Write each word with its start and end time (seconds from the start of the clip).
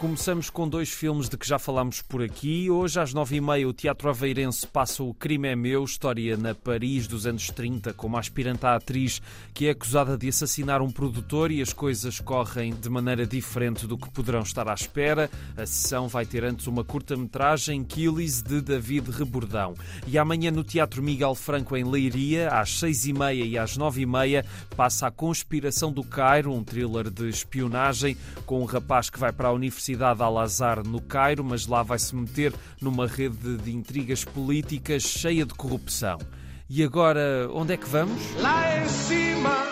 começamos 0.00 0.48
com 0.48 0.66
dois 0.66 0.88
filmes 0.88 1.28
de 1.28 1.36
que 1.36 1.46
já 1.46 1.58
falámos 1.58 2.00
por 2.00 2.22
aqui. 2.22 2.70
Hoje, 2.70 2.98
às 2.98 3.12
nove 3.12 3.36
e 3.36 3.40
meia, 3.40 3.68
o 3.68 3.72
Teatro 3.74 4.08
Aveirense 4.08 4.66
passa 4.66 5.02
O 5.02 5.12
Crime 5.12 5.48
é 5.48 5.54
Meu, 5.54 5.84
história 5.84 6.38
na 6.38 6.54
Paris 6.54 7.06
dos 7.06 7.26
anos 7.26 7.48
30, 7.48 7.92
com 7.92 8.06
uma 8.06 8.18
aspirante 8.18 8.64
à 8.64 8.76
atriz 8.76 9.20
que 9.52 9.66
é 9.66 9.72
acusada 9.72 10.16
de 10.16 10.26
assassinar 10.26 10.80
um 10.80 10.90
produtor 10.90 11.50
e 11.50 11.60
as 11.60 11.74
coisas 11.74 12.18
correm 12.18 12.72
de 12.72 12.88
maneira 12.88 13.26
diferente 13.26 13.86
do 13.86 13.98
que 13.98 14.08
poderão 14.08 14.40
estar 14.40 14.66
à 14.70 14.72
espera. 14.72 15.30
A 15.54 15.66
sessão 15.66 16.08
vai 16.08 16.24
ter 16.24 16.44
antes 16.44 16.66
uma 16.66 16.82
curta-metragem, 16.82 17.84
Killis, 17.84 18.40
de 18.40 18.62
David 18.62 19.10
Rebordão. 19.10 19.74
E 20.06 20.16
amanhã, 20.16 20.50
no 20.50 20.64
Teatro 20.64 21.02
Miguel 21.02 21.34
Franco, 21.34 21.76
em 21.76 21.84
Leiria, 21.84 22.48
às 22.48 22.78
seis 22.78 23.04
e 23.04 23.12
meia 23.12 23.44
e 23.44 23.58
às 23.58 23.76
nove 23.76 24.00
e 24.00 24.06
meia, 24.06 24.46
passa 24.74 25.08
A 25.08 25.10
Conspiração 25.10 25.92
do 25.92 26.02
Cairo, 26.02 26.54
um 26.54 26.64
thriller 26.64 27.10
de 27.10 27.28
espionagem 27.28 28.16
com 28.46 28.62
um 28.62 28.64
rapaz 28.64 29.10
que 29.10 29.18
vai 29.18 29.30
para 29.30 29.48
a 29.48 29.52
Universidade 29.52 29.89
Al-Azhar 30.24 30.86
no 30.86 31.00
Cairo, 31.00 31.44
mas 31.44 31.66
lá 31.66 31.82
vai 31.82 31.98
se 31.98 32.14
meter 32.14 32.52
numa 32.80 33.06
rede 33.06 33.56
de 33.58 33.74
intrigas 33.74 34.24
políticas 34.24 35.02
cheia 35.02 35.44
de 35.44 35.54
corrupção. 35.54 36.18
E 36.68 36.82
agora, 36.84 37.48
onde 37.52 37.74
é 37.74 37.76
que 37.76 37.88
vamos? 37.88 38.22
Lá 38.36 38.78
em 38.78 38.86
cima, 38.86 39.64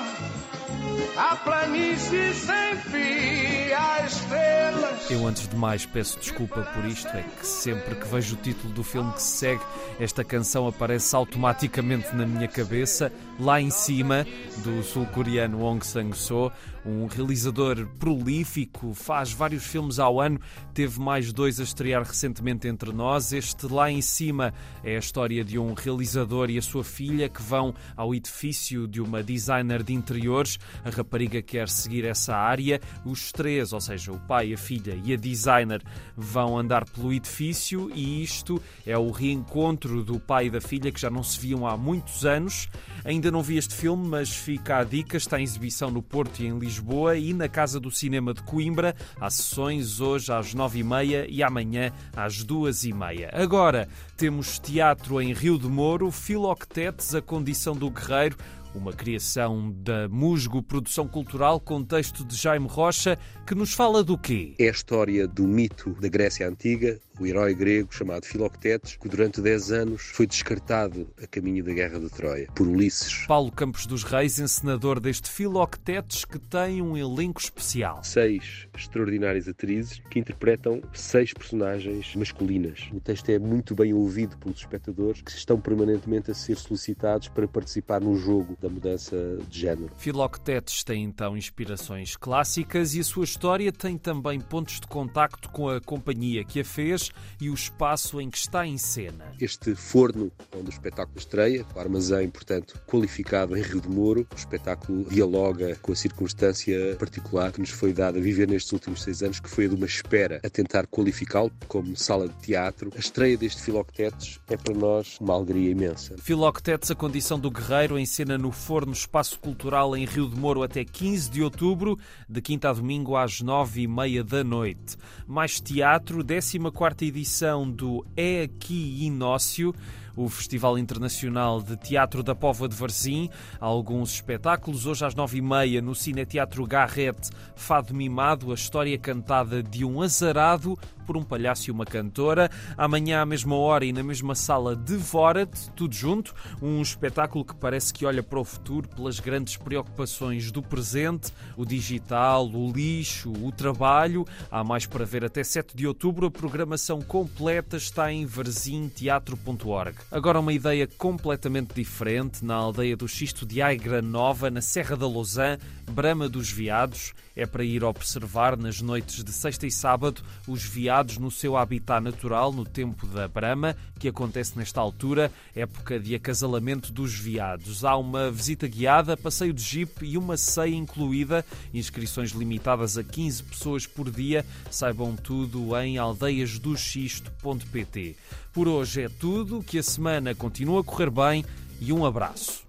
a 1.16 1.36
planície 1.36 2.34
sem 2.34 2.76
fim, 2.76 3.68
estrelas. 4.08 5.10
Eu, 5.10 5.26
antes 5.26 5.46
de 5.48 5.56
mais, 5.56 5.86
peço 5.86 6.18
desculpa 6.18 6.62
por 6.62 6.84
isto. 6.84 7.08
É 7.08 7.22
que 7.22 7.46
sempre 7.46 7.94
que 7.94 8.06
vejo 8.08 8.34
o 8.34 8.38
título 8.38 8.72
do 8.72 8.82
filme 8.82 9.12
que 9.12 9.22
se 9.22 9.38
segue, 9.38 9.62
esta 10.00 10.24
canção 10.24 10.66
aparece 10.66 11.14
automaticamente 11.14 12.14
na 12.14 12.26
minha 12.26 12.48
cabeça. 12.48 13.12
Lá 13.38 13.60
em 13.60 13.70
cima, 13.70 14.26
do 14.58 14.82
sul-coreano 14.82 15.58
Wong 15.58 15.84
Sang-soo, 15.86 16.50
um 16.88 17.06
realizador 17.06 17.86
prolífico, 17.98 18.94
faz 18.94 19.32
vários 19.32 19.66
filmes 19.66 19.98
ao 19.98 20.20
ano, 20.20 20.40
teve 20.72 20.98
mais 20.98 21.32
dois 21.32 21.60
a 21.60 21.62
estrear 21.62 22.02
recentemente 22.02 22.66
entre 22.66 22.92
nós. 22.92 23.32
Este 23.32 23.66
lá 23.66 23.90
em 23.90 24.00
cima 24.00 24.54
é 24.82 24.96
a 24.96 24.98
história 24.98 25.44
de 25.44 25.58
um 25.58 25.74
realizador 25.74 26.50
e 26.50 26.56
a 26.56 26.62
sua 26.62 26.82
filha 26.82 27.28
que 27.28 27.42
vão 27.42 27.74
ao 27.94 28.14
edifício 28.14 28.88
de 28.88 29.00
uma 29.00 29.22
designer 29.22 29.82
de 29.82 29.92
interiores. 29.92 30.58
A 30.82 30.90
rapariga 30.90 31.42
quer 31.42 31.68
seguir 31.68 32.04
essa 32.04 32.34
área. 32.34 32.80
Os 33.04 33.32
três, 33.32 33.72
ou 33.72 33.80
seja, 33.80 34.10
o 34.10 34.18
pai, 34.20 34.54
a 34.54 34.58
filha 34.58 34.98
e 35.04 35.12
a 35.12 35.16
designer, 35.16 35.82
vão 36.16 36.58
andar 36.58 36.84
pelo 36.86 37.12
edifício 37.12 37.90
e 37.94 38.22
isto 38.22 38.62
é 38.86 38.96
o 38.96 39.10
reencontro 39.10 40.02
do 40.02 40.18
pai 40.18 40.46
e 40.46 40.50
da 40.50 40.60
filha 40.60 40.90
que 40.90 41.00
já 41.00 41.10
não 41.10 41.22
se 41.22 41.38
viam 41.38 41.66
há 41.66 41.76
muitos 41.76 42.24
anos. 42.24 42.66
Ainda 43.04 43.30
não 43.30 43.42
vi 43.42 43.58
este 43.58 43.74
filme, 43.74 44.08
mas 44.08 44.30
fica 44.30 44.78
a 44.78 44.84
dica. 44.84 45.16
Está 45.18 45.38
em 45.38 45.42
exibição 45.42 45.90
no 45.90 46.02
Porto 46.02 46.40
e 46.40 46.46
em 46.46 46.58
Lisboa 46.58 46.77
e 47.16 47.32
na 47.34 47.48
Casa 47.48 47.80
do 47.80 47.90
Cinema 47.90 48.32
de 48.32 48.42
Coimbra. 48.42 48.94
Há 49.20 49.30
sessões 49.30 50.00
hoje 50.00 50.32
às 50.32 50.54
nove 50.54 50.80
e 50.80 50.84
meia 50.84 51.26
e 51.28 51.42
amanhã 51.42 51.92
às 52.14 52.42
duas 52.44 52.84
e 52.84 52.92
meia. 52.92 53.30
Agora 53.32 53.88
temos 54.16 54.58
teatro 54.58 55.20
em 55.20 55.32
Rio 55.32 55.58
de 55.58 55.68
Moro, 55.68 56.10
Filoctetes, 56.10 57.14
A 57.14 57.22
Condição 57.22 57.74
do 57.74 57.90
Guerreiro, 57.90 58.36
uma 58.78 58.92
criação 58.92 59.72
da 59.82 60.08
Musgo 60.08 60.62
Produção 60.62 61.06
Cultural, 61.06 61.60
com 61.60 61.84
texto 61.84 62.24
de 62.24 62.36
Jaime 62.36 62.68
Rocha, 62.68 63.18
que 63.44 63.54
nos 63.54 63.74
fala 63.74 64.04
do 64.04 64.16
quê? 64.16 64.54
É 64.58 64.68
a 64.68 64.70
história 64.70 65.26
do 65.26 65.46
mito 65.46 65.90
da 66.00 66.08
Grécia 66.08 66.48
Antiga, 66.48 67.00
o 67.20 67.26
herói 67.26 67.52
grego 67.54 67.92
chamado 67.92 68.24
Filoctetes, 68.24 68.96
que 68.96 69.08
durante 69.08 69.40
10 69.40 69.72
anos 69.72 70.02
foi 70.14 70.26
descartado 70.26 71.08
a 71.20 71.26
caminho 71.26 71.64
da 71.64 71.72
Guerra 71.72 71.98
de 71.98 72.08
Troia 72.08 72.48
por 72.54 72.66
Ulisses. 72.66 73.26
Paulo 73.26 73.50
Campos 73.50 73.86
dos 73.86 74.04
Reis, 74.04 74.38
encenador 74.38 75.00
deste 75.00 75.28
Filoctetes, 75.28 76.24
que 76.24 76.38
tem 76.38 76.80
um 76.80 76.96
elenco 76.96 77.40
especial. 77.40 78.04
Seis 78.04 78.68
extraordinárias 78.76 79.48
atrizes 79.48 80.00
que 80.10 80.20
interpretam 80.20 80.80
seis 80.92 81.32
personagens 81.32 82.14
masculinas. 82.14 82.88
O 82.92 83.00
texto 83.00 83.28
é 83.30 83.38
muito 83.38 83.74
bem 83.74 83.92
ouvido 83.92 84.36
pelos 84.38 84.60
espectadores 84.60 85.20
que 85.20 85.32
estão 85.32 85.60
permanentemente 85.60 86.30
a 86.30 86.34
ser 86.34 86.56
solicitados 86.56 87.28
para 87.28 87.48
participar 87.48 88.00
no 88.00 88.16
jogo 88.16 88.56
da 88.60 88.67
mudança 88.68 89.16
de 89.48 89.60
género. 89.60 89.90
Filoctetes 89.98 90.84
tem 90.84 91.04
então 91.04 91.36
inspirações 91.36 92.16
clássicas 92.16 92.94
e 92.94 93.00
a 93.00 93.04
sua 93.04 93.24
história 93.24 93.72
tem 93.72 93.96
também 93.96 94.40
pontos 94.40 94.80
de 94.80 94.86
contacto 94.86 95.48
com 95.50 95.68
a 95.68 95.80
companhia 95.80 96.44
que 96.44 96.60
a 96.60 96.64
fez 96.64 97.10
e 97.40 97.50
o 97.50 97.54
espaço 97.54 98.20
em 98.20 98.30
que 98.30 98.38
está 98.38 98.66
em 98.66 98.78
cena. 98.78 99.24
Este 99.40 99.74
forno 99.74 100.30
onde 100.56 100.68
o 100.68 100.70
espetáculo 100.70 101.18
estreia, 101.18 101.64
o 101.74 101.78
armazém, 101.78 102.28
portanto, 102.28 102.80
qualificado 102.86 103.56
em 103.56 103.62
Rio 103.62 103.80
de 103.80 103.88
Moro, 103.88 104.26
o 104.32 104.36
espetáculo 104.36 105.04
dialoga 105.04 105.76
com 105.76 105.92
a 105.92 105.96
circunstância 105.96 106.96
particular 106.96 107.52
que 107.52 107.60
nos 107.60 107.70
foi 107.70 107.92
dada 107.92 108.18
a 108.18 108.22
viver 108.22 108.48
nestes 108.48 108.72
últimos 108.72 109.02
seis 109.02 109.22
anos, 109.22 109.40
que 109.40 109.48
foi 109.48 109.66
a 109.66 109.68
de 109.68 109.74
uma 109.74 109.86
espera 109.86 110.40
a 110.44 110.50
tentar 110.50 110.86
qualificá-lo 110.86 111.50
como 111.66 111.96
sala 111.96 112.28
de 112.28 112.34
teatro. 112.34 112.90
A 112.96 112.98
estreia 112.98 113.36
deste 113.36 113.62
Filoctetes 113.62 114.40
é 114.48 114.56
para 114.56 114.74
nós 114.74 115.18
uma 115.20 115.34
alegria 115.34 115.70
imensa. 115.70 116.16
Filoctetes, 116.18 116.90
a 116.90 116.94
condição 116.94 117.38
do 117.38 117.50
guerreiro, 117.50 117.98
em 117.98 118.06
cena 118.06 118.38
no 118.38 118.47
Forno 118.52 118.92
Espaço 118.92 119.38
Cultural 119.38 119.96
em 119.96 120.04
Rio 120.04 120.28
de 120.28 120.36
Moro 120.36 120.62
até 120.62 120.84
15 120.84 121.30
de 121.30 121.42
outubro, 121.42 121.98
de 122.28 122.40
quinta 122.40 122.70
a 122.70 122.72
domingo 122.72 123.16
às 123.16 123.40
nove 123.40 123.82
e 123.82 123.88
meia 123.88 124.24
da 124.24 124.42
noite. 124.42 124.96
Mais 125.26 125.60
teatro, 125.60 126.24
14 126.24 126.58
edição 127.06 127.70
do 127.70 128.04
É 128.16 128.42
Aqui 128.42 129.04
Inócio, 129.04 129.74
o 130.18 130.28
Festival 130.28 130.76
Internacional 130.76 131.62
de 131.62 131.76
Teatro 131.76 132.24
da 132.24 132.34
Póvoa 132.34 132.68
de 132.68 132.74
Varzim. 132.74 133.30
Há 133.60 133.66
alguns 133.66 134.14
espetáculos. 134.14 134.84
Hoje 134.84 135.04
às 135.04 135.14
nove 135.14 135.38
e 135.38 135.42
meia 135.42 135.80
no 135.80 135.94
Cineteatro 135.94 136.66
Garrete, 136.66 137.30
Fado 137.54 137.94
Mimado, 137.94 138.50
a 138.50 138.54
história 138.54 138.98
cantada 138.98 139.62
de 139.62 139.84
um 139.84 140.02
azarado 140.02 140.76
por 141.08 141.16
um 141.16 141.22
palhaço 141.22 141.70
e 141.70 141.72
uma 141.72 141.86
cantora. 141.86 142.50
Amanhã, 142.76 143.22
à 143.22 143.26
mesma 143.26 143.56
hora 143.56 143.82
e 143.86 143.94
na 143.94 144.02
mesma 144.02 144.34
sala, 144.34 144.76
Devora-te, 144.76 145.70
tudo 145.70 145.94
junto. 145.94 146.34
Um 146.60 146.82
espetáculo 146.82 147.46
que 147.46 147.54
parece 147.54 147.94
que 147.94 148.04
olha 148.04 148.22
para 148.22 148.38
o 148.38 148.44
futuro 148.44 148.86
pelas 148.88 149.18
grandes 149.18 149.56
preocupações 149.56 150.52
do 150.52 150.62
presente, 150.62 151.32
o 151.56 151.64
digital, 151.64 152.46
o 152.46 152.70
lixo, 152.70 153.32
o 153.32 153.50
trabalho. 153.50 154.26
Há 154.50 154.62
mais 154.62 154.84
para 154.84 155.06
ver 155.06 155.24
até 155.24 155.42
7 155.42 155.74
de 155.74 155.86
outubro. 155.86 156.26
A 156.26 156.30
programação 156.30 157.00
completa 157.00 157.78
está 157.78 158.12
em 158.12 158.26
verzinteatro.org. 158.26 159.96
Agora 160.10 160.40
uma 160.40 160.54
ideia 160.54 160.86
completamente 160.86 161.74
diferente 161.74 162.42
na 162.42 162.54
aldeia 162.54 162.96
do 162.96 163.06
Xisto 163.06 163.44
de 163.44 163.60
Aigra 163.60 164.00
Nova, 164.00 164.48
na 164.48 164.62
Serra 164.62 164.96
da 164.96 165.06
Lousã, 165.06 165.58
Brama 165.90 166.30
dos 166.30 166.50
Veados. 166.50 167.12
É 167.36 167.44
para 167.44 167.62
ir 167.62 167.84
observar 167.84 168.56
nas 168.56 168.80
noites 168.80 169.22
de 169.22 169.30
sexta 169.30 169.66
e 169.66 169.70
sábado 169.70 170.22
os 170.46 170.64
veados 170.64 171.18
no 171.18 171.30
seu 171.30 171.58
habitat 171.58 172.02
natural, 172.02 172.50
no 172.50 172.64
tempo 172.64 173.06
da 173.06 173.28
Brama, 173.28 173.76
que 174.00 174.08
acontece 174.08 174.56
nesta 174.56 174.80
altura, 174.80 175.30
época 175.54 176.00
de 176.00 176.14
acasalamento 176.14 176.90
dos 176.90 177.12
veados. 177.14 177.84
Há 177.84 177.94
uma 177.94 178.30
visita 178.30 178.66
guiada, 178.66 179.14
passeio 179.14 179.52
de 179.52 179.62
jeep 179.62 180.06
e 180.06 180.16
uma 180.16 180.38
ceia 180.38 180.74
incluída, 180.74 181.44
inscrições 181.72 182.30
limitadas 182.30 182.96
a 182.96 183.04
15 183.04 183.42
pessoas 183.42 183.86
por 183.86 184.10
dia. 184.10 184.42
Saibam 184.70 185.14
tudo 185.14 185.78
em 185.78 185.98
aldeiasdoxisto.pt. 185.98 188.16
Por 188.52 188.66
hoje 188.66 189.02
é 189.02 189.08
tudo, 189.08 189.62
que 189.62 189.78
a 189.78 189.82
semana 189.98 190.32
continue 190.32 190.78
a 190.78 190.84
correr 190.84 191.10
bem 191.10 191.44
e 191.80 191.92
um 191.92 192.06
abraço. 192.06 192.67